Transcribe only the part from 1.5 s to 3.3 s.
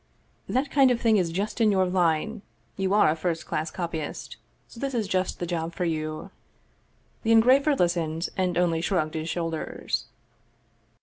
in your line; you are a